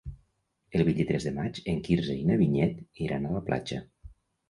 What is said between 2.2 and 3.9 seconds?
i na Vinyet iran a la platja.